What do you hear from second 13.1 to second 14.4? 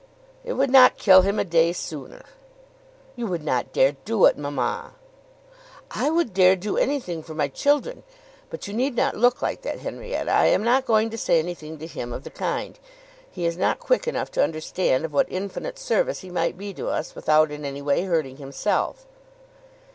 He is not quick enough